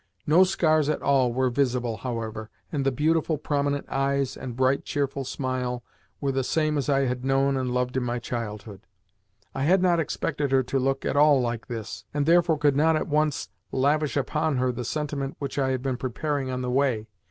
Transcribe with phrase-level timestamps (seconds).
[0.25, 5.23] No scars at all were visible, however, and the beautiful, prominent eyes and bright, cheerful
[5.23, 5.83] smile
[6.19, 8.87] were the same as I had known and loved in my childhood.
[9.53, 12.95] I had not expected her to look at all like this, and therefore could not
[12.95, 17.07] at once lavish upon her the sentiment which I had been preparing on the way.